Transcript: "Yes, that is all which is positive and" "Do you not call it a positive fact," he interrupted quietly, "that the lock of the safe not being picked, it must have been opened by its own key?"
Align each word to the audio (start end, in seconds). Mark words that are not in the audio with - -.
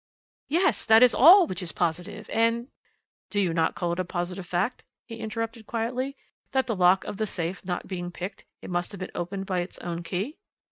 "Yes, 0.47 0.83
that 0.85 1.03
is 1.03 1.13
all 1.13 1.45
which 1.45 1.61
is 1.61 1.71
positive 1.71 2.27
and" 2.31 2.69
"Do 3.29 3.39
you 3.39 3.53
not 3.53 3.75
call 3.75 3.93
it 3.93 3.99
a 3.99 4.03
positive 4.03 4.47
fact," 4.47 4.83
he 5.05 5.17
interrupted 5.17 5.67
quietly, 5.67 6.17
"that 6.53 6.65
the 6.65 6.75
lock 6.75 7.03
of 7.03 7.17
the 7.17 7.27
safe 7.27 7.63
not 7.63 7.85
being 7.87 8.09
picked, 8.09 8.43
it 8.63 8.71
must 8.71 8.93
have 8.93 8.99
been 8.99 9.11
opened 9.13 9.45
by 9.45 9.59
its 9.59 9.77
own 9.77 10.01
key?" 10.01 10.39